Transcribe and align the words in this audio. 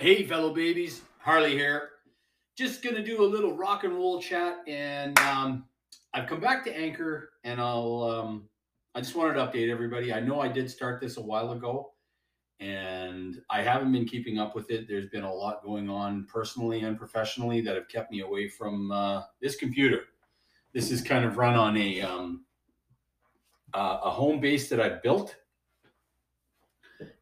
Hey, 0.00 0.24
fellow 0.24 0.54
babies, 0.54 1.02
Harley 1.18 1.50
here. 1.50 1.90
Just 2.56 2.82
gonna 2.82 3.04
do 3.04 3.22
a 3.22 3.22
little 3.22 3.54
rock 3.54 3.84
and 3.84 3.92
roll 3.92 4.18
chat, 4.18 4.56
and 4.66 5.18
um, 5.18 5.66
I've 6.14 6.26
come 6.26 6.40
back 6.40 6.64
to 6.64 6.74
Anchor, 6.74 7.32
and 7.44 7.60
I'll. 7.60 8.04
Um, 8.04 8.48
I 8.94 9.02
just 9.02 9.14
wanted 9.14 9.34
to 9.34 9.40
update 9.40 9.68
everybody. 9.70 10.10
I 10.10 10.20
know 10.20 10.40
I 10.40 10.48
did 10.48 10.70
start 10.70 11.02
this 11.02 11.18
a 11.18 11.20
while 11.20 11.52
ago, 11.52 11.92
and 12.60 13.42
I 13.50 13.60
haven't 13.60 13.92
been 13.92 14.06
keeping 14.06 14.38
up 14.38 14.54
with 14.54 14.70
it. 14.70 14.88
There's 14.88 15.10
been 15.10 15.24
a 15.24 15.30
lot 15.34 15.62
going 15.62 15.90
on 15.90 16.26
personally 16.32 16.80
and 16.80 16.96
professionally 16.96 17.60
that 17.60 17.74
have 17.74 17.88
kept 17.88 18.10
me 18.10 18.20
away 18.20 18.48
from 18.48 18.90
uh, 18.90 19.24
this 19.42 19.56
computer. 19.56 20.04
This 20.72 20.90
is 20.90 21.02
kind 21.02 21.26
of 21.26 21.36
run 21.36 21.56
on 21.56 21.76
a 21.76 22.00
um, 22.00 22.46
uh, 23.74 23.98
a 24.04 24.10
home 24.10 24.40
base 24.40 24.70
that 24.70 24.80
I 24.80 24.88
built, 24.88 25.36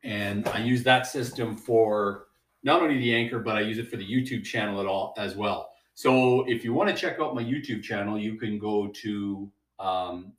and 0.05 0.47
I 0.47 0.59
use 0.59 0.85
that 0.85 1.09
system 1.09 1.57
for 1.57 2.28
not 2.63 2.83
only 2.83 2.99
the 2.99 3.15
anchor, 3.15 3.39
but 3.39 3.57
I 3.57 3.61
use 3.61 3.79
it 3.79 3.89
for 3.89 3.97
the 3.97 4.07
YouTube 4.07 4.45
channel 4.45 4.81
at 4.81 4.87
all 4.87 5.15
as 5.17 5.37
well. 5.37 5.71
So 5.95 6.45
if 6.49 6.65
you 6.65 6.73
want 6.73 6.91
to 6.91 6.95
check 6.95 7.19
out 7.21 7.35
my 7.35 7.43
YouTube 7.43 7.83
channel, 7.83 8.19
you 8.19 8.37
can 8.37 8.59
go 8.59 8.89
to 8.89 9.51
um, 9.79 10.33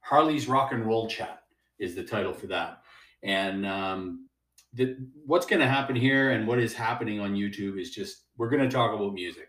Harley's 0.00 0.48
Rock 0.48 0.72
and 0.72 0.86
Roll 0.86 1.08
Chat 1.08 1.42
is 1.78 1.94
the 1.94 2.02
title 2.04 2.32
for 2.32 2.46
that. 2.48 2.82
And 3.22 3.66
um, 3.66 4.28
the, 4.72 4.96
what's 5.26 5.46
going 5.46 5.60
to 5.60 5.68
happen 5.68 5.96
here 5.96 6.30
and 6.30 6.46
what 6.46 6.58
is 6.58 6.74
happening 6.74 7.20
on 7.20 7.34
YouTube 7.34 7.80
is 7.80 7.90
just 7.90 8.24
we're 8.36 8.50
going 8.50 8.62
to 8.62 8.70
talk 8.70 8.94
about 8.94 9.12
music. 9.12 9.48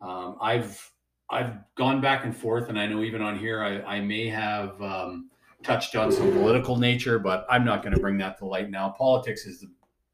Um, 0.00 0.36
I've 0.40 0.90
I've 1.30 1.54
gone 1.76 2.00
back 2.00 2.24
and 2.24 2.36
forth, 2.36 2.68
and 2.68 2.78
I 2.78 2.86
know 2.86 3.02
even 3.02 3.22
on 3.22 3.38
here 3.38 3.62
I, 3.62 3.96
I 3.96 4.00
may 4.00 4.28
have 4.28 4.80
um, 4.82 5.30
touched 5.62 5.94
on 5.94 6.10
some 6.10 6.32
political 6.32 6.76
nature, 6.76 7.18
but 7.18 7.46
I'm 7.48 7.64
not 7.64 7.82
going 7.82 7.94
to 7.94 8.00
bring 8.00 8.18
that 8.18 8.38
to 8.38 8.46
light 8.46 8.70
now. 8.70 8.94
Politics 8.98 9.46
is 9.46 9.60
the 9.60 9.70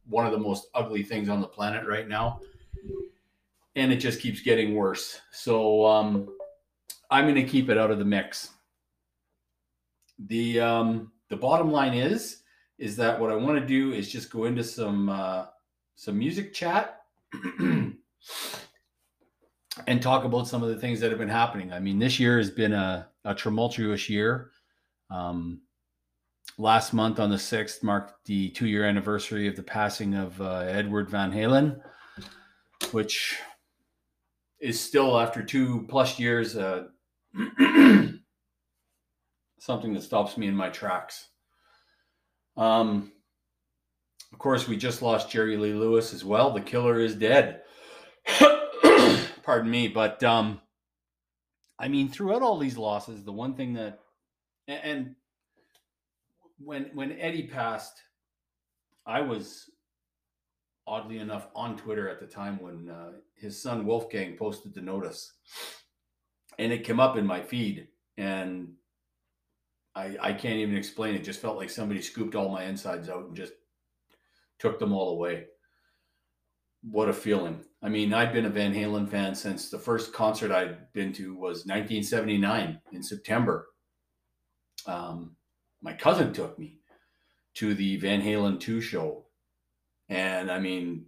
one 0.08 0.26
of 0.26 0.32
the 0.32 0.38
most 0.38 0.68
ugly 0.74 1.02
things 1.02 1.28
on 1.28 1.40
the 1.40 1.46
planet 1.46 1.86
right 1.86 2.08
now. 2.08 2.40
And 3.74 3.92
it 3.92 3.96
just 3.96 4.20
keeps 4.20 4.40
getting 4.40 4.74
worse. 4.74 5.20
So 5.32 5.84
um, 5.84 6.28
I'm 7.10 7.24
going 7.24 7.34
to 7.34 7.44
keep 7.44 7.68
it 7.68 7.78
out 7.78 7.90
of 7.90 7.98
the 7.98 8.04
mix. 8.04 8.50
The 10.18 10.60
um, 10.60 11.12
the 11.28 11.36
bottom 11.36 11.70
line 11.70 11.92
is 11.92 12.42
is 12.78 12.96
that 12.96 13.18
what 13.18 13.30
I 13.30 13.36
want 13.36 13.58
to 13.58 13.66
do 13.66 13.92
is 13.92 14.10
just 14.10 14.30
go 14.30 14.44
into 14.44 14.64
some 14.64 15.08
uh, 15.08 15.46
some 15.94 16.18
music 16.18 16.52
chat 16.54 17.02
and 17.58 17.96
talk 20.00 20.24
about 20.24 20.48
some 20.48 20.62
of 20.62 20.68
the 20.68 20.78
things 20.78 21.00
that 21.00 21.10
have 21.10 21.18
been 21.18 21.28
happening. 21.28 21.72
I 21.72 21.80
mean, 21.80 21.98
this 21.98 22.18
year 22.18 22.38
has 22.38 22.50
been 22.50 22.72
a, 22.72 23.08
a 23.24 23.34
tumultuous 23.34 24.08
year. 24.08 24.50
Um, 25.10 25.60
last 26.58 26.92
month 26.92 27.20
on 27.20 27.30
the 27.30 27.36
6th 27.36 27.82
marked 27.82 28.24
the 28.26 28.50
two 28.50 28.66
year 28.66 28.84
anniversary 28.84 29.46
of 29.46 29.56
the 29.56 29.62
passing 29.62 30.14
of 30.14 30.40
uh, 30.40 30.58
Edward 30.60 31.10
Van 31.10 31.32
Halen, 31.32 31.80
which 32.92 33.38
is 34.60 34.80
still, 34.80 35.18
after 35.18 35.42
two 35.42 35.84
plus 35.88 36.18
years, 36.18 36.56
uh, 36.56 36.84
something 39.58 39.92
that 39.92 40.02
stops 40.02 40.38
me 40.38 40.46
in 40.46 40.56
my 40.56 40.70
tracks. 40.70 41.28
Um, 42.56 43.12
of 44.32 44.38
course, 44.38 44.66
we 44.66 44.76
just 44.76 45.02
lost 45.02 45.30
Jerry 45.30 45.56
Lee 45.56 45.74
Lewis 45.74 46.14
as 46.14 46.24
well. 46.24 46.50
The 46.52 46.60
killer 46.60 46.98
is 46.98 47.14
dead. 47.14 47.62
Pardon 49.42 49.70
me, 49.70 49.88
but 49.88 50.22
um, 50.24 50.60
I 51.78 51.88
mean, 51.88 52.08
throughout 52.08 52.42
all 52.42 52.58
these 52.58 52.78
losses, 52.78 53.22
the 53.22 53.32
one 53.32 53.54
thing 53.54 53.74
that, 53.74 54.00
and 54.66 55.14
when 56.58 56.90
when 56.94 57.18
Eddie 57.20 57.46
passed, 57.46 58.02
I 59.06 59.20
was 59.20 59.70
oddly 60.86 61.18
enough 61.18 61.48
on 61.54 61.76
Twitter 61.76 62.08
at 62.08 62.20
the 62.20 62.26
time 62.26 62.60
when 62.60 62.88
uh, 62.88 63.12
his 63.34 63.60
son 63.60 63.84
Wolfgang 63.84 64.36
posted 64.36 64.74
the 64.74 64.80
notice, 64.80 65.32
and 66.58 66.72
it 66.72 66.84
came 66.84 67.00
up 67.00 67.16
in 67.16 67.26
my 67.26 67.42
feed, 67.42 67.88
and 68.16 68.72
I 69.94 70.16
I 70.20 70.32
can't 70.32 70.58
even 70.58 70.76
explain. 70.76 71.14
It 71.14 71.24
just 71.24 71.40
felt 71.40 71.58
like 71.58 71.70
somebody 71.70 72.00
scooped 72.02 72.34
all 72.34 72.48
my 72.48 72.64
insides 72.64 73.08
out 73.08 73.26
and 73.26 73.36
just 73.36 73.52
took 74.58 74.78
them 74.78 74.92
all 74.92 75.10
away. 75.10 75.46
What 76.82 77.08
a 77.08 77.12
feeling! 77.12 77.64
I 77.82 77.88
mean, 77.88 78.14
I'd 78.14 78.32
been 78.32 78.46
a 78.46 78.50
Van 78.50 78.72
Halen 78.72 79.08
fan 79.08 79.34
since 79.34 79.70
the 79.70 79.78
first 79.78 80.12
concert 80.12 80.50
I'd 80.50 80.92
been 80.92 81.12
to 81.14 81.34
was 81.34 81.66
1979 81.66 82.80
in 82.92 83.02
September. 83.02 83.66
Um, 84.86 85.36
my 85.82 85.92
cousin 85.92 86.32
took 86.32 86.58
me 86.58 86.78
to 87.54 87.74
the 87.74 87.96
Van 87.96 88.22
Halen 88.22 88.60
2 88.60 88.80
show. 88.80 89.24
And 90.08 90.50
I 90.50 90.58
mean, 90.58 91.06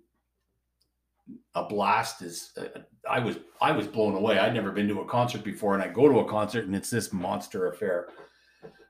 a 1.54 1.64
blast 1.64 2.22
is 2.22 2.52
uh, 2.58 2.80
I 3.08 3.20
was 3.20 3.36
I 3.60 3.72
was 3.72 3.86
blown 3.86 4.14
away. 4.14 4.38
I'd 4.38 4.54
never 4.54 4.72
been 4.72 4.88
to 4.88 5.00
a 5.00 5.04
concert 5.04 5.44
before 5.44 5.74
and 5.74 5.82
I 5.82 5.88
go 5.88 6.08
to 6.08 6.20
a 6.20 6.28
concert 6.28 6.64
and 6.64 6.74
it's 6.74 6.90
this 6.90 7.12
monster 7.12 7.68
affair. 7.68 8.08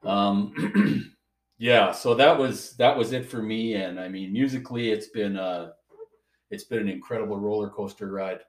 Um 0.05 1.13
yeah, 1.59 1.93
so 1.93 2.15
that 2.15 2.39
was 2.39 2.77
that 2.77 2.97
was 2.97 3.13
it 3.13 3.29
for 3.29 3.43
me 3.43 3.75
and 3.75 3.99
I 3.99 4.09
mean 4.09 4.33
musically 4.33 4.91
it's 4.91 5.09
been 5.09 5.37
uh 5.37 5.71
it's 6.51 6.65
been 6.65 6.79
an 6.81 6.89
incredible 6.89 7.39
roller 7.39 7.71
coaster 7.71 8.11
ride. 8.11 8.41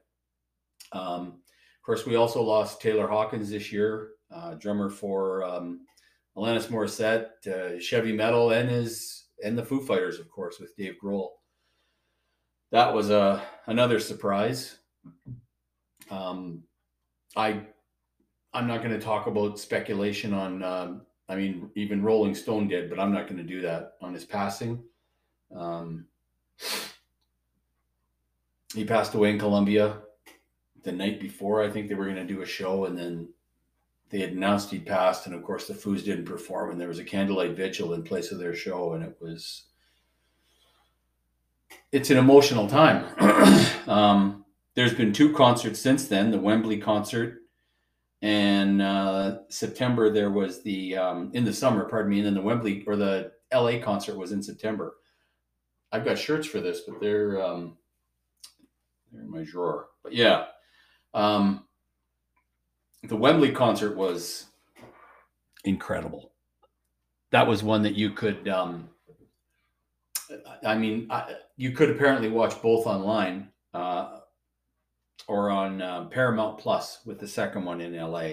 Um 0.91 1.39
of 1.79 1.85
course 1.85 2.05
we 2.05 2.15
also 2.15 2.41
lost 2.41 2.81
Taylor 2.81 3.07
Hawkins 3.07 3.49
this 3.49 3.71
year, 3.71 4.09
uh, 4.31 4.53
drummer 4.55 4.89
for 4.89 5.43
um, 5.43 5.79
Alanis 6.39 6.67
Morissette, 6.67 7.47
uh, 7.47 7.79
Chevy 7.79 8.13
Metal, 8.13 8.51
and 8.51 8.69
his 8.69 9.25
and 9.43 9.57
the 9.57 9.63
Foo 9.63 9.81
Fighters, 9.85 10.19
of 10.19 10.29
course, 10.31 10.59
with 10.59 10.75
Dave 10.75 10.95
Grohl. 11.03 11.29
That 12.71 12.93
was 12.93 13.09
a 13.09 13.19
uh, 13.19 13.41
another 13.67 13.99
surprise. 13.99 14.77
Um, 16.09 16.63
I 17.35 17.61
I'm 18.53 18.67
not 18.67 18.81
going 18.81 18.97
to 18.97 19.05
talk 19.05 19.27
about 19.27 19.59
speculation 19.59 20.33
on. 20.33 20.63
Um, 20.63 21.01
I 21.27 21.35
mean, 21.35 21.69
even 21.75 22.01
Rolling 22.01 22.33
Stone 22.33 22.69
did, 22.69 22.89
but 22.89 22.99
I'm 22.99 23.13
not 23.13 23.27
going 23.27 23.37
to 23.37 23.43
do 23.43 23.61
that 23.61 23.93
on 24.01 24.13
his 24.13 24.25
passing. 24.25 24.83
Um, 25.55 26.05
he 28.73 28.83
passed 28.83 29.13
away 29.13 29.31
in 29.31 29.39
Colombia 29.39 30.01
the 30.83 30.91
night 30.91 31.19
before. 31.19 31.63
I 31.63 31.69
think 31.69 31.87
they 31.87 31.95
were 31.95 32.05
going 32.05 32.15
to 32.15 32.25
do 32.25 32.41
a 32.41 32.45
show, 32.45 32.85
and 32.85 32.97
then 32.97 33.29
they 34.09 34.19
had 34.19 34.31
announced 34.31 34.71
he'd 34.71 34.85
passed, 34.85 35.27
and 35.27 35.35
of 35.35 35.43
course 35.43 35.67
the 35.67 35.73
Foos 35.73 36.03
didn't 36.03 36.25
perform, 36.25 36.71
and 36.71 36.81
there 36.81 36.87
was 36.87 36.99
a 36.99 37.03
candlelight 37.03 37.55
vigil 37.55 37.93
in 37.93 38.03
place 38.03 38.31
of 38.31 38.39
their 38.39 38.55
show, 38.55 38.93
and 38.93 39.03
it 39.03 39.15
was 39.21 39.65
it's 41.91 42.09
an 42.09 42.17
emotional 42.17 42.67
time. 42.67 43.05
um, 43.87 44.45
there's 44.75 44.93
been 44.93 45.13
two 45.13 45.33
concerts 45.33 45.79
since 45.79 46.07
then: 46.07 46.31
the 46.31 46.39
Wembley 46.39 46.77
concert, 46.77 47.41
and 48.21 48.81
uh, 48.81 49.39
September 49.49 50.09
there 50.09 50.31
was 50.31 50.63
the 50.63 50.97
um, 50.97 51.31
in 51.33 51.45
the 51.45 51.53
summer, 51.53 51.85
pardon 51.85 52.09
me, 52.09 52.17
and 52.17 52.25
then 52.25 52.33
the 52.33 52.41
Wembley 52.41 52.83
or 52.87 52.95
the 52.95 53.31
L.A. 53.51 53.79
concert 53.79 54.17
was 54.17 54.31
in 54.31 54.41
September. 54.41 54.95
I've 55.91 56.05
got 56.05 56.17
shirts 56.17 56.47
for 56.47 56.61
this, 56.61 56.81
but 56.81 56.99
they're 56.99 57.41
um, 57.41 57.77
they're 59.11 59.21
in 59.21 59.29
my 59.29 59.43
drawer. 59.43 59.89
But 60.03 60.13
yeah. 60.13 60.45
Um, 61.13 61.65
the 63.03 63.15
Wembley 63.15 63.51
concert 63.51 63.95
was 63.95 64.47
incredible. 65.63 66.31
That 67.31 67.47
was 67.47 67.63
one 67.63 67.83
that 67.83 67.95
you 67.95 68.11
could, 68.11 68.47
um, 68.47 68.89
I 70.65 70.75
mean, 70.75 71.07
I, 71.09 71.35
you 71.57 71.71
could 71.71 71.91
apparently 71.91 72.29
watch 72.29 72.61
both 72.61 72.85
online 72.85 73.49
uh, 73.73 74.19
or 75.27 75.49
on 75.49 75.81
uh, 75.81 76.05
Paramount 76.05 76.57
Plus 76.57 76.99
with 77.05 77.19
the 77.19 77.27
second 77.27 77.65
one 77.65 77.81
in 77.81 77.95
LA. 77.95 78.29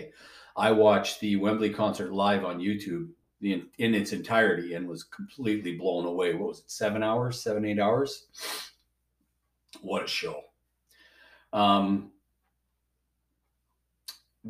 I 0.56 0.72
watched 0.72 1.20
the 1.20 1.36
Wembley 1.36 1.70
concert 1.70 2.12
live 2.12 2.44
on 2.44 2.58
YouTube 2.58 3.08
in, 3.42 3.66
in 3.78 3.94
its 3.94 4.12
entirety 4.12 4.74
and 4.74 4.88
was 4.88 5.04
completely 5.04 5.76
blown 5.76 6.06
away. 6.06 6.34
What 6.34 6.48
was 6.48 6.60
it, 6.60 6.70
seven 6.70 7.02
hours, 7.02 7.42
seven, 7.42 7.64
eight 7.66 7.78
hours? 7.78 8.26
What 9.82 10.04
a 10.04 10.06
show. 10.06 10.40
Um, 11.52 12.12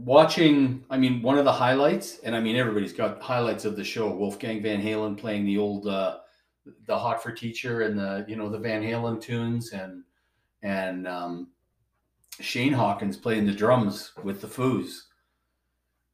watching 0.04 0.84
i 0.90 0.96
mean 0.96 1.22
one 1.22 1.38
of 1.38 1.44
the 1.44 1.52
highlights 1.52 2.18
and 2.18 2.36
i 2.36 2.40
mean 2.40 2.54
everybody's 2.54 2.92
got 2.92 3.20
highlights 3.20 3.64
of 3.64 3.76
the 3.76 3.84
show 3.84 4.10
wolfgang 4.10 4.60
van 4.60 4.80
halen 4.80 5.16
playing 5.16 5.46
the 5.46 5.56
old 5.56 5.86
uh 5.88 6.18
the 6.86 6.98
hot 6.98 7.22
for 7.22 7.32
teacher 7.32 7.80
and 7.80 7.98
the 7.98 8.24
you 8.28 8.36
know 8.36 8.50
the 8.50 8.58
van 8.58 8.82
halen 8.82 9.18
tunes 9.20 9.72
and 9.72 10.02
and 10.62 11.08
um 11.08 11.48
shane 12.40 12.72
hawkins 12.72 13.16
playing 13.16 13.46
the 13.46 13.52
drums 13.52 14.12
with 14.22 14.40
the 14.40 14.46
foos. 14.46 15.02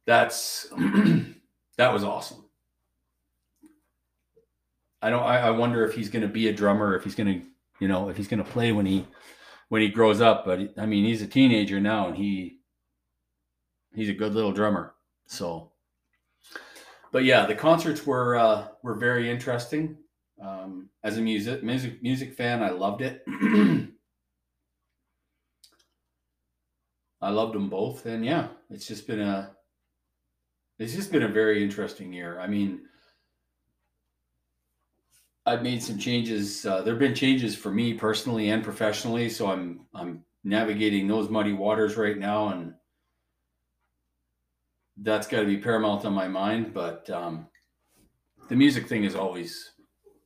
That's 0.05 0.67
that 1.77 1.93
was 1.93 2.03
awesome. 2.03 2.45
I 5.01 5.09
don't 5.09 5.23
I, 5.23 5.39
I 5.39 5.49
wonder 5.51 5.85
if 5.85 5.93
he's 5.93 6.09
going 6.09 6.21
to 6.21 6.27
be 6.27 6.47
a 6.47 6.53
drummer 6.53 6.95
if 6.95 7.03
he's 7.03 7.15
going 7.15 7.41
to 7.41 7.45
you 7.79 7.87
know 7.87 8.09
if 8.09 8.17
he's 8.17 8.27
going 8.27 8.43
to 8.43 8.49
play 8.49 8.71
when 8.71 8.85
he 8.85 9.05
when 9.69 9.81
he 9.81 9.89
grows 9.89 10.21
up 10.21 10.45
but 10.45 10.59
i 10.77 10.85
mean 10.85 11.03
he's 11.03 11.21
a 11.21 11.27
teenager 11.27 11.81
now 11.81 12.07
and 12.07 12.15
he 12.15 12.59
he's 13.95 14.09
a 14.09 14.13
good 14.13 14.33
little 14.33 14.51
drummer. 14.51 14.95
So, 15.27 15.71
but 17.11 17.23
yeah, 17.23 17.45
the 17.45 17.55
concerts 17.55 18.05
were 18.05 18.35
uh, 18.35 18.67
were 18.81 18.95
very 18.95 19.29
interesting. 19.29 19.97
Um, 20.41 20.89
as 21.03 21.17
a 21.17 21.21
music 21.21 21.63
music 21.63 22.01
music 22.01 22.33
fan, 22.33 22.63
I 22.63 22.69
loved 22.69 23.01
it. 23.01 23.23
I 27.21 27.29
loved 27.29 27.55
them 27.55 27.69
both, 27.69 28.05
and 28.05 28.25
yeah, 28.25 28.49
it's 28.69 28.85
just 28.87 29.07
been 29.07 29.21
a 29.21 29.55
it's 30.79 30.93
just 30.93 31.11
been 31.11 31.23
a 31.23 31.27
very 31.29 31.63
interesting 31.63 32.11
year. 32.11 32.39
I 32.39 32.47
mean, 32.47 32.81
I've 35.45 35.61
made 35.61 35.83
some 35.83 35.97
changes. 35.97 36.65
Uh, 36.65 36.81
there 36.81 36.93
have 36.93 36.99
been 36.99 37.15
changes 37.15 37.55
for 37.55 37.71
me 37.71 37.93
personally 37.93 38.49
and 38.49 38.63
professionally, 38.63 39.29
so 39.29 39.47
I'm 39.47 39.85
I'm 39.93 40.25
navigating 40.43 41.07
those 41.07 41.29
muddy 41.29 41.53
waters 41.53 41.95
right 41.95 42.17
now, 42.17 42.49
and 42.49 42.73
that's 44.97 45.27
got 45.27 45.39
to 45.41 45.45
be 45.45 45.57
paramount 45.57 46.05
on 46.05 46.13
my 46.13 46.27
mind. 46.27 46.73
But 46.73 47.09
um, 47.09 47.47
the 48.49 48.55
music 48.55 48.87
thing 48.87 49.03
is 49.03 49.15
always 49.15 49.71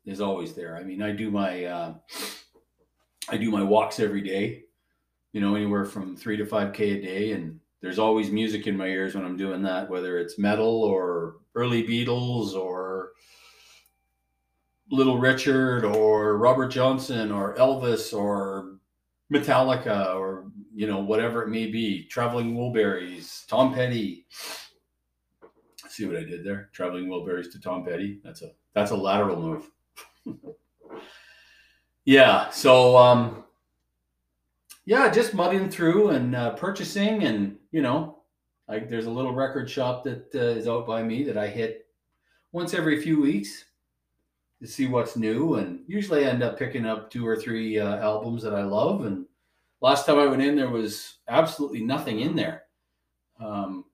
is 0.05 0.21
always 0.21 0.53
there. 0.53 0.77
I 0.77 0.83
mean, 0.83 1.01
I 1.01 1.11
do 1.11 1.31
my 1.31 1.65
uh, 1.65 1.93
I 3.29 3.37
do 3.37 3.51
my 3.51 3.63
walks 3.63 3.99
every 3.99 4.21
day, 4.21 4.63
you 5.33 5.41
know, 5.41 5.55
anywhere 5.55 5.85
from 5.85 6.15
three 6.15 6.37
to 6.37 6.45
five 6.45 6.73
k 6.73 6.91
a 6.91 7.01
day, 7.01 7.31
and 7.33 7.59
there's 7.81 7.99
always 7.99 8.31
music 8.31 8.67
in 8.67 8.75
my 8.75 8.87
ears 8.87 9.15
when 9.15 9.25
I'm 9.25 9.37
doing 9.37 9.61
that, 9.63 9.89
whether 9.89 10.17
it's 10.17 10.39
metal 10.39 10.83
or 10.83 11.37
early 11.55 11.83
Beatles 11.83 12.53
or 12.53 13.11
Little 14.89 15.17
Richard 15.17 15.83
or 15.83 16.37
Robert 16.37 16.69
Johnson 16.69 17.31
or 17.31 17.55
Elvis 17.55 18.17
or 18.17 18.77
Metallica 19.31 20.15
or 20.15 20.49
you 20.77 20.85
know 20.85 20.99
whatever 20.99 21.41
it 21.41 21.49
may 21.49 21.65
be, 21.65 22.03
Traveling 22.03 22.55
Wilburys, 22.55 23.47
Tom 23.47 23.73
Petty. 23.73 24.27
See 25.89 26.05
what 26.05 26.17
I 26.17 26.23
did 26.23 26.45
there? 26.45 26.69
Traveling 26.71 27.07
Wilburys 27.07 27.51
to 27.53 27.59
Tom 27.59 27.83
Petty. 27.83 28.19
That's 28.23 28.43
a 28.43 28.51
that's 28.75 28.91
a 28.91 28.95
lateral 28.95 29.41
move. 29.41 30.37
yeah. 32.05 32.51
So 32.51 32.95
um, 32.95 33.43
yeah, 34.85 35.09
just 35.09 35.33
mudding 35.33 35.67
through 35.67 36.09
and 36.09 36.35
uh, 36.35 36.51
purchasing, 36.51 37.23
and 37.23 37.57
you 37.71 37.81
know, 37.81 38.19
like 38.67 38.87
there's 38.87 39.07
a 39.07 39.11
little 39.11 39.33
record 39.33 39.67
shop 39.67 40.03
that 40.03 40.29
uh, 40.35 40.59
is 40.59 40.67
out 40.67 40.85
by 40.85 41.01
me 41.01 41.23
that 41.23 41.37
I 41.39 41.47
hit 41.47 41.87
once 42.51 42.75
every 42.75 43.01
few 43.01 43.19
weeks 43.19 43.65
to 44.61 44.67
see 44.67 44.85
what's 44.85 45.17
new, 45.17 45.55
and 45.55 45.79
usually 45.87 46.23
I 46.23 46.29
end 46.29 46.43
up 46.43 46.59
picking 46.59 46.85
up 46.85 47.09
two 47.09 47.25
or 47.25 47.35
three 47.35 47.79
uh, 47.79 47.97
albums 47.97 48.43
that 48.43 48.53
I 48.53 48.61
love. 48.61 49.07
And 49.07 49.25
last 49.81 50.05
time 50.05 50.19
I 50.19 50.25
went 50.25 50.41
in, 50.41 50.55
there 50.55 50.69
was 50.69 51.15
absolutely 51.27 51.83
nothing 51.83 52.19
in 52.21 52.35
there. 52.35 52.63
Um, 53.39 53.85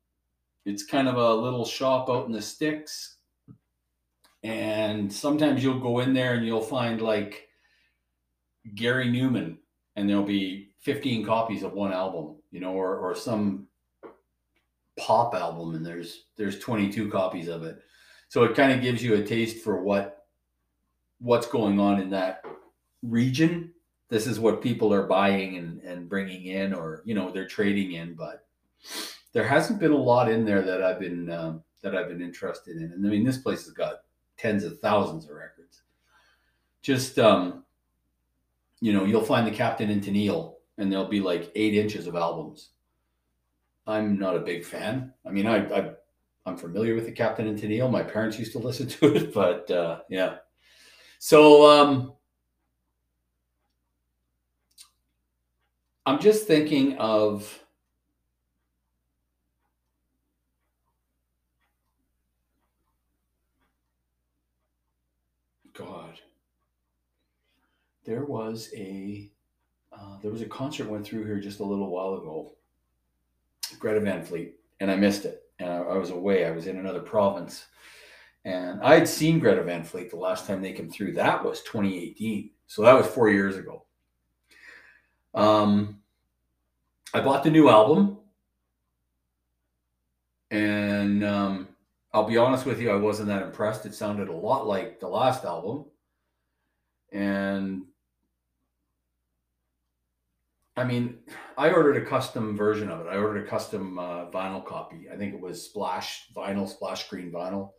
it's 0.66 0.86
kind 0.86 1.08
of 1.08 1.16
a 1.18 1.34
little 1.34 1.66
shop 1.66 2.10
out 2.10 2.26
in 2.26 2.32
the 2.32 2.42
sticks 2.42 3.18
and 4.44 5.12
sometimes 5.12 5.64
you'll 5.64 5.80
go 5.80 6.00
in 6.00 6.14
there 6.14 6.34
and 6.34 6.46
you'll 6.46 6.62
find 6.62 7.02
like 7.02 7.48
Gary 8.76 9.08
Numan, 9.08 9.58
and 9.96 10.10
there'll 10.10 10.24
be 10.24 10.72
15 10.82 11.26
copies 11.26 11.64
of 11.64 11.74
one 11.74 11.94
album, 11.94 12.36
you 12.52 12.60
know, 12.60 12.74
or 12.74 12.98
or 12.98 13.16
some 13.16 13.68
pop 14.98 15.34
album, 15.34 15.76
and 15.76 15.86
there's 15.86 16.26
there's 16.36 16.60
22 16.60 17.10
copies 17.10 17.48
of 17.48 17.64
it. 17.64 17.80
So 18.28 18.44
it 18.44 18.56
kind 18.56 18.72
of 18.72 18.82
gives 18.82 19.02
you 19.02 19.16
a 19.16 19.24
taste 19.24 19.64
for 19.64 19.82
what 19.82 20.26
what's 21.20 21.48
going 21.48 21.80
on 21.80 22.02
in 22.02 22.10
that 22.10 22.44
region. 23.02 23.73
This 24.10 24.28
is 24.28 24.40
what 24.40 24.62
people 24.62 24.94
are 24.94 25.08
buying 25.08 25.58
and, 25.58 25.82
and 25.82 26.10
bringing 26.10 26.46
in, 26.46 26.74
or 26.74 27.02
you 27.06 27.16
know, 27.16 27.32
they're 27.32 27.48
trading 27.48 27.94
in. 27.94 28.14
But 28.14 28.46
there 29.32 29.48
hasn't 29.48 29.80
been 29.80 29.92
a 29.92 29.98
lot 29.98 30.30
in 30.30 30.46
there 30.46 30.62
that 30.62 30.84
I've 30.84 31.00
been 31.00 31.30
um, 31.32 31.64
that 31.82 31.96
I've 31.96 32.10
been 32.10 32.22
interested 32.22 32.78
in. 32.78 32.92
And 32.92 33.06
I 33.06 33.10
mean, 33.10 33.24
this 33.24 33.40
place 33.40 33.66
has 33.66 33.74
got 33.74 34.02
tens 34.38 34.64
of 34.64 34.80
thousands 34.80 35.26
of 35.26 35.32
records. 35.32 35.82
Just 36.82 37.18
um, 37.20 37.64
you 38.82 38.94
know, 38.94 39.06
you'll 39.06 39.24
find 39.24 39.48
the 39.48 39.52
Captain 39.52 39.90
and 39.90 40.04
Tennille, 40.04 40.56
and 40.78 40.92
there'll 40.92 41.08
be 41.08 41.22
like 41.22 41.52
eight 41.56 41.74
inches 41.74 42.06
of 42.06 42.16
albums. 42.16 42.70
I'm 43.88 44.18
not 44.18 44.36
a 44.36 44.40
big 44.40 44.64
fan. 44.64 45.14
I 45.26 45.32
mean, 45.32 45.48
I, 45.48 45.66
I 45.74 45.92
I'm 46.46 46.58
familiar 46.58 46.96
with 46.96 47.06
the 47.06 47.12
Captain 47.12 47.48
and 47.48 47.58
Tennille. 47.58 47.90
My 47.90 48.04
parents 48.04 48.38
used 48.38 48.52
to 48.54 48.60
listen 48.60 48.88
to 49.00 49.16
it, 49.16 49.34
but 49.34 49.70
uh, 49.72 50.00
yeah. 50.10 50.36
So 51.20 51.70
um, 51.70 52.14
I'm 56.06 56.20
just 56.20 56.48
thinking 56.48 56.98
of 56.98 57.64
God, 65.74 66.20
there 68.06 68.26
was 68.26 68.70
a 68.76 69.32
uh, 69.94 70.18
there 70.22 70.32
was 70.32 70.42
a 70.42 70.46
concert 70.46 70.90
went 70.90 71.06
through 71.06 71.26
here 71.26 71.40
just 71.40 71.62
a 71.62 71.64
little 71.64 71.90
while 71.90 72.16
ago. 72.16 72.52
Greta 73.80 74.02
Van 74.02 74.24
Fleet, 74.24 74.56
and 74.80 74.92
I 74.92 74.96
missed 74.96 75.24
it. 75.26 75.44
And 75.60 75.70
I, 75.70 75.78
I 75.78 75.98
was 75.98 76.10
away. 76.10 76.46
I 76.46 76.52
was 76.52 76.68
in 76.68 76.78
another 76.78 77.00
province, 77.00 77.68
and 78.44 78.82
I 78.82 78.96
had 78.96 79.08
seen 79.08 79.40
Greta 79.40 79.64
Van 79.64 79.84
Fleet 79.84 80.10
the 80.10 80.18
last 80.18 80.48
time 80.48 80.62
they 80.62 80.74
came 80.74 80.90
through. 80.90 81.14
That 81.14 81.46
was 81.46 81.62
2018, 81.62 82.50
so 82.68 82.82
that 82.82 82.94
was 82.94 83.08
four 83.08 83.30
years 83.30 83.56
ago. 83.56 83.86
Um, 85.34 86.00
I 87.14 87.22
bought 87.22 87.44
the 87.44 87.52
new 87.52 87.70
album, 87.70 88.18
and 90.52 91.24
um, 91.24 91.68
I'll 92.14 92.28
be 92.28 92.38
honest 92.38 92.66
with 92.66 92.80
you, 92.80 92.92
I 92.92 92.96
wasn't 92.96 93.30
that 93.30 93.42
impressed. 93.42 93.86
It 93.86 93.96
sounded 93.96 94.28
a 94.28 94.34
lot 94.34 94.68
like 94.68 95.00
the 95.00 95.08
last 95.08 95.46
album. 95.46 95.86
And 97.12 97.84
I 100.76 100.84
mean, 100.84 101.20
I 101.58 101.72
ordered 101.72 101.98
a 101.98 102.06
custom 102.06 102.58
version 102.58 102.90
of 102.90 103.02
it. 103.02 103.10
I 103.10 103.18
ordered 103.18 103.46
a 103.46 103.50
custom 103.50 104.00
uh, 104.00 104.30
vinyl 104.32 104.66
copy. 104.66 105.08
I 105.12 105.16
think 105.16 105.34
it 105.34 105.40
was 105.40 105.64
splash 105.64 106.30
vinyl, 106.36 106.68
splash 106.68 107.08
Green 107.10 107.32
vinyl. 107.32 107.72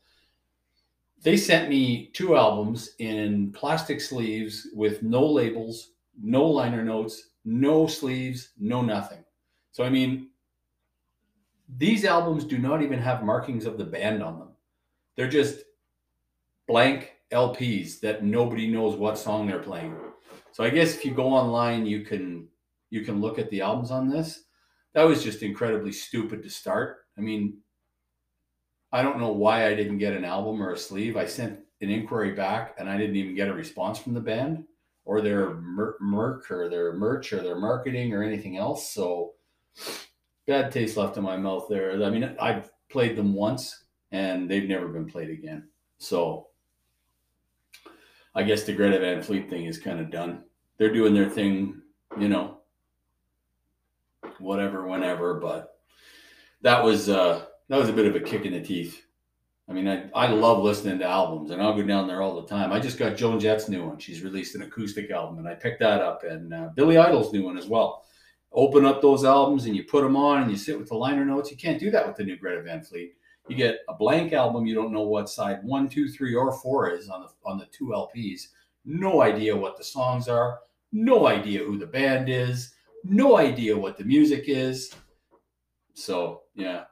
They 1.22 1.36
sent 1.36 1.68
me 1.68 2.10
two 2.12 2.36
albums 2.36 2.90
in 2.98 3.50
plastic 3.52 4.00
sleeves 4.00 4.68
with 4.74 5.02
no 5.02 5.24
labels, 5.24 5.92
no 6.20 6.44
liner 6.44 6.84
notes, 6.84 7.30
no 7.44 7.86
sleeves, 7.86 8.50
no 8.58 8.82
nothing. 8.82 9.24
So, 9.72 9.84
I 9.84 9.90
mean, 9.90 10.30
these 11.76 12.04
albums 12.04 12.44
do 12.44 12.58
not 12.58 12.82
even 12.82 12.98
have 12.98 13.24
markings 13.24 13.66
of 13.66 13.78
the 13.78 13.84
band 13.84 14.22
on 14.22 14.38
them. 14.38 14.48
They're 15.16 15.28
just 15.28 15.64
blank 16.66 17.12
LPs 17.32 18.00
that 18.00 18.24
nobody 18.24 18.68
knows 18.68 18.96
what 18.96 19.18
song 19.18 19.46
they're 19.46 19.58
playing. 19.58 19.96
So 20.52 20.62
I 20.62 20.70
guess 20.70 20.94
if 20.94 21.04
you 21.04 21.12
go 21.12 21.28
online, 21.28 21.86
you 21.86 22.02
can 22.02 22.48
you 22.90 23.02
can 23.02 23.20
look 23.20 23.38
at 23.38 23.50
the 23.50 23.62
albums 23.62 23.90
on 23.90 24.08
this. 24.08 24.44
That 24.94 25.02
was 25.02 25.24
just 25.24 25.42
incredibly 25.42 25.90
stupid 25.90 26.42
to 26.44 26.50
start. 26.50 26.98
I 27.18 27.22
mean, 27.22 27.58
I 28.92 29.02
don't 29.02 29.18
know 29.18 29.32
why 29.32 29.66
I 29.66 29.74
didn't 29.74 29.98
get 29.98 30.14
an 30.14 30.24
album 30.24 30.62
or 30.62 30.72
a 30.72 30.78
sleeve. 30.78 31.16
I 31.16 31.26
sent 31.26 31.58
an 31.80 31.90
inquiry 31.90 32.32
back 32.32 32.76
and 32.78 32.88
I 32.88 32.96
didn't 32.96 33.16
even 33.16 33.34
get 33.34 33.48
a 33.48 33.52
response 33.52 33.98
from 33.98 34.14
the 34.14 34.20
band 34.20 34.64
or 35.04 35.20
their 35.20 35.54
merch 35.54 36.50
or 36.50 36.68
their 36.68 36.92
merch 36.94 37.32
or 37.32 37.42
their 37.42 37.58
marketing 37.58 38.12
or 38.12 38.22
anything 38.22 38.56
else. 38.56 38.90
So 38.90 39.32
bad 40.46 40.72
taste 40.72 40.96
left 40.96 41.16
in 41.16 41.22
my 41.22 41.36
mouth 41.36 41.66
there. 41.68 42.02
I 42.02 42.10
mean, 42.10 42.36
I've 42.40 42.70
played 42.88 43.16
them 43.16 43.34
once 43.34 43.84
and 44.12 44.50
they've 44.50 44.68
never 44.68 44.88
been 44.88 45.06
played 45.06 45.30
again. 45.30 45.68
So 45.98 46.48
I 48.34 48.42
guess 48.42 48.64
the 48.64 48.72
Greta 48.72 48.98
Van 48.98 49.22
Fleet 49.22 49.48
thing 49.48 49.66
is 49.66 49.78
kind 49.78 50.00
of 50.00 50.10
done. 50.10 50.44
They're 50.78 50.92
doing 50.92 51.14
their 51.14 51.28
thing, 51.28 51.80
you 52.18 52.28
know, 52.28 52.58
whatever, 54.38 54.86
whenever. 54.86 55.34
But 55.34 55.78
that 56.62 56.82
was 56.82 57.08
uh, 57.08 57.46
that 57.68 57.78
was 57.78 57.88
a 57.88 57.92
bit 57.92 58.06
of 58.06 58.16
a 58.16 58.20
kick 58.20 58.44
in 58.44 58.52
the 58.52 58.60
teeth. 58.60 59.06
I 59.68 59.72
mean, 59.72 59.88
I, 59.88 60.08
I 60.14 60.26
love 60.28 60.62
listening 60.62 60.98
to 60.98 61.06
albums, 61.06 61.50
and 61.50 61.62
I'll 61.62 61.74
go 61.74 61.82
down 61.82 62.06
there 62.06 62.20
all 62.20 62.40
the 62.40 62.46
time. 62.46 62.72
I 62.72 62.80
just 62.80 62.98
got 62.98 63.16
Joan 63.16 63.40
Jett's 63.40 63.68
new 63.68 63.86
one. 63.86 63.98
She's 63.98 64.22
released 64.22 64.54
an 64.54 64.62
acoustic 64.62 65.10
album, 65.10 65.38
and 65.38 65.48
I 65.48 65.54
picked 65.54 65.80
that 65.80 66.02
up, 66.02 66.22
and 66.22 66.52
uh, 66.52 66.68
Billy 66.74 66.98
Idol's 66.98 67.32
new 67.32 67.44
one 67.44 67.56
as 67.56 67.66
well 67.66 68.04
open 68.54 68.84
up 68.84 69.02
those 69.02 69.24
albums 69.24 69.66
and 69.66 69.76
you 69.76 69.84
put 69.84 70.02
them 70.02 70.16
on 70.16 70.42
and 70.42 70.50
you 70.50 70.56
sit 70.56 70.78
with 70.78 70.88
the 70.88 70.94
liner 70.94 71.24
notes. 71.24 71.50
You 71.50 71.56
can't 71.56 71.80
do 71.80 71.90
that 71.90 72.06
with 72.06 72.16
the 72.16 72.24
new 72.24 72.36
Greta 72.36 72.62
Van 72.62 72.82
Fleet. 72.82 73.14
You 73.48 73.56
get 73.56 73.80
a 73.88 73.94
blank 73.94 74.32
album. 74.32 74.64
You 74.66 74.74
don't 74.74 74.92
know 74.92 75.02
what 75.02 75.28
side 75.28 75.58
one, 75.62 75.88
two, 75.88 76.08
three, 76.08 76.34
or 76.34 76.52
four 76.52 76.90
is 76.90 77.10
on 77.10 77.22
the 77.22 77.28
on 77.44 77.58
the 77.58 77.66
two 77.66 77.86
LPs. 77.88 78.48
No 78.86 79.20
idea 79.20 79.54
what 79.54 79.76
the 79.76 79.84
songs 79.84 80.28
are. 80.28 80.60
No 80.92 81.26
idea 81.26 81.62
who 81.62 81.76
the 81.76 81.86
band 81.86 82.28
is. 82.28 82.74
No 83.02 83.36
idea 83.36 83.76
what 83.76 83.98
the 83.98 84.04
music 84.04 84.44
is. 84.46 84.94
So 85.92 86.42
yeah. 86.54 86.84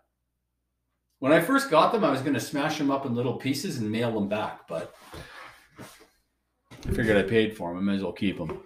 When 1.22 1.30
I 1.30 1.40
first 1.40 1.70
got 1.70 1.92
them, 1.92 2.02
I 2.02 2.10
was 2.10 2.20
going 2.20 2.34
to 2.34 2.40
smash 2.40 2.78
them 2.78 2.90
up 2.90 3.06
in 3.06 3.14
little 3.14 3.34
pieces 3.34 3.78
and 3.78 3.88
mail 3.88 4.10
them 4.10 4.28
back, 4.28 4.66
but 4.66 4.92
I 5.80 6.90
figured 6.90 7.16
I 7.16 7.22
paid 7.22 7.56
for 7.56 7.68
them. 7.68 7.78
I 7.78 7.80
might 7.80 7.94
as 7.98 8.02
well 8.02 8.10
keep 8.10 8.38
them. 8.38 8.64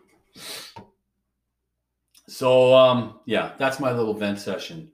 So 2.29 2.75
um, 2.75 3.21
yeah, 3.27 3.53
that's 3.59 3.79
my 3.79 3.93
little 3.93 4.15
vent 4.15 4.39
session. 4.39 4.91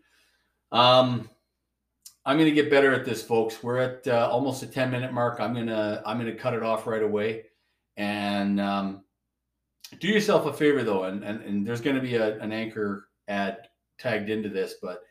Um, 0.73 1.31
I'm 2.27 2.37
gonna 2.37 2.51
get 2.51 2.69
better 2.69 2.93
at 2.93 3.05
this, 3.05 3.23
folks. 3.23 3.63
We're 3.63 3.79
at 3.79 4.09
uh, 4.09 4.29
almost 4.29 4.65
a 4.65 4.67
10 4.67 4.91
minute 4.91 5.13
mark. 5.13 5.39
I'm 5.39 5.55
gonna 5.55 6.03
I'm 6.05 6.19
gonna 6.19 6.35
cut 6.35 6.55
it 6.55 6.65
off 6.65 6.89
right 6.89 7.05
away, 7.05 7.45
and 7.97 8.61
um, 8.61 9.05
do 10.01 10.09
yourself 10.09 10.47
a 10.47 10.53
favor 10.53 10.83
though, 10.83 11.05
and 11.05 11.23
and, 11.23 11.41
and 11.45 11.65
there's 11.65 11.81
gonna 11.81 12.01
be 12.01 12.17
a, 12.17 12.41
an 12.41 12.51
anchor 12.51 13.07
ad 13.29 13.69
tagged 14.01 14.31
into 14.31 14.49
this, 14.49 14.75
but 14.83 15.03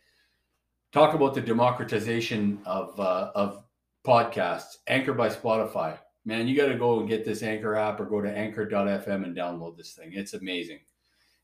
talk 0.92 1.14
about 1.14 1.34
the 1.34 1.42
democratization 1.42 2.60
of 2.66 3.00
uh, 3.00 3.32
of 3.36 3.64
podcasts. 4.06 4.78
Anchor 4.88 5.14
by 5.14 5.30
Spotify. 5.30 5.98
Man, 6.26 6.48
you 6.48 6.56
got 6.56 6.68
to 6.68 6.78
go 6.78 7.00
and 7.00 7.10
get 7.10 7.26
this 7.26 7.42
Anchor 7.42 7.76
app 7.76 8.00
or 8.00 8.06
go 8.06 8.22
to 8.22 8.30
anchor.fm 8.30 9.24
and 9.24 9.36
download 9.36 9.76
this 9.76 9.94
thing. 9.94 10.12
It's 10.14 10.34
amazing. 10.34 10.80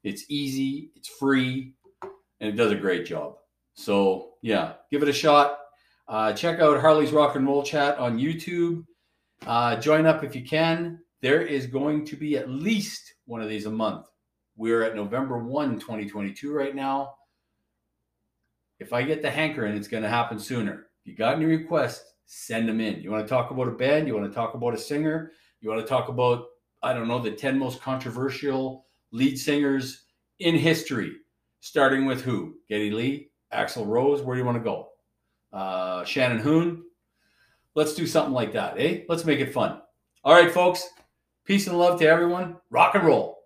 It's 0.04 0.25
easy, 0.30 0.92
it's 0.96 1.08
free, 1.08 1.74
and 2.39 2.50
it 2.50 2.56
does 2.56 2.72
a 2.72 2.75
great 2.75 3.06
job. 3.06 3.38
So, 3.74 4.34
yeah, 4.42 4.74
give 4.92 5.01
it 5.01 5.10
a 5.10 5.13
shot. 5.13 5.60
Uh, 6.08 6.34
check 6.34 6.60
out 6.60 6.80
Harley's 6.80 7.12
Rock 7.12 7.36
and 7.36 7.46
Roll 7.46 7.63
Chat 7.63 7.98
on 7.98 8.18
YouTube. 8.18 8.86
Uh, 9.46 9.75
join 9.77 10.06
up 10.06 10.24
if 10.24 10.36
you 10.36 10.44
can. 10.44 11.00
There 11.22 11.42
is 11.42 11.66
going 11.66 12.06
to 12.06 12.16
be 12.16 12.38
at 12.38 12.50
least 12.50 13.16
one 13.25 13.42
of 13.42 13.50
these 13.50 13.66
a 13.66 13.72
month. 13.72 14.06
We're 14.56 14.84
at 14.84 14.96
November 14.96 15.39
1, 15.39 15.80
2022 15.80 16.54
right 16.54 16.75
now. 16.75 17.16
If 18.79 18.93
I 18.93 19.01
get 19.01 19.22
the 19.22 19.29
hankering, 19.29 19.75
it's 19.75 19.88
going 19.88 20.03
to 20.03 20.10
happen 20.10 20.39
sooner. 20.39 20.88
If 21.01 21.12
you 21.12 21.15
got 21.15 21.36
any 21.36 21.46
requests, 21.46 22.13
send 22.25 22.69
them 22.69 22.79
in. 22.79 23.01
You 23.01 23.12
want 23.12 23.25
to 23.25 23.29
talk 23.29 23.51
about 23.51 23.67
a 23.67 23.72
band? 23.72 24.07
You 24.07 24.15
want 24.15 24.29
to 24.29 24.36
talk 24.36 24.53
about 24.53 24.74
a 24.74 24.77
singer? 24.77 25.31
You 25.62 25.69
want 25.69 25.81
to 25.81 25.88
talk 25.88 26.10
about, 26.10 26.46
I 26.84 26.93
don't 26.93 27.07
know, 27.07 27.19
the 27.19 27.31
10 27.31 27.57
most 27.57 27.81
controversial 27.81 28.86
lead 29.12 29.38
singers 29.38 30.03
in 30.39 30.55
history, 30.55 31.13
starting 31.62 32.05
with 32.05 32.22
who? 32.22 32.55
Geddy 32.69 32.91
Lee, 32.91 33.29
Axl 33.53 33.88
Rose. 33.88 34.22
Where 34.22 34.36
do 34.36 34.39
you 34.39 34.46
want 34.46 34.57
to 34.57 34.63
go? 34.63 34.89
Uh, 35.51 36.03
Shannon 36.03 36.39
Hoon. 36.39 36.84
Let's 37.74 37.96
do 37.96 38.05
something 38.05 38.34
like 38.34 38.53
that, 38.53 38.79
eh? 38.79 39.03
Let's 39.07 39.25
make 39.25 39.39
it 39.39 39.53
fun. 39.53 39.81
All 40.24 40.34
right, 40.34 40.51
folks. 40.51 40.88
Peace 41.46 41.67
and 41.67 41.77
love 41.77 42.00
to 42.00 42.07
everyone. 42.07 42.57
Rock 42.69 42.96
and 42.96 43.05
roll. 43.05 43.37